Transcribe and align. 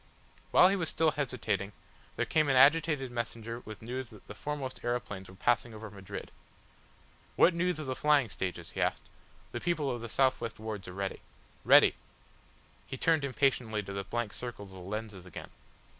While 0.49 0.69
he 0.69 0.75
was 0.75 0.89
still 0.89 1.11
hesitating 1.11 1.73
there 2.15 2.25
came 2.25 2.49
an 2.49 2.55
agitated 2.55 3.11
messenger 3.11 3.59
with 3.65 3.83
news 3.83 4.09
that 4.09 4.25
the 4.27 4.33
foremost 4.33 4.83
aeroplanes 4.83 5.29
were 5.29 5.35
passing 5.35 5.75
over 5.75 5.91
Madrid. 5.91 6.31
"What 7.35 7.53
news 7.53 7.77
of 7.77 7.85
the 7.85 7.93
flying 7.95 8.27
stages?" 8.27 8.71
he 8.71 8.81
asked. 8.81 9.03
"The 9.51 9.61
people 9.61 9.91
of 9.91 10.01
the 10.01 10.09
south 10.09 10.41
west 10.41 10.57
wards 10.57 10.87
are 10.87 10.93
ready." 10.93 11.21
"Ready!" 11.63 11.93
He 12.87 12.97
turned 12.97 13.23
impatiently 13.23 13.83
to 13.83 13.93
the 13.93 14.03
blank 14.03 14.33
circles 14.33 14.71
of 14.71 14.77
the 14.77 14.81
lenses 14.83 15.27
again. 15.27 15.51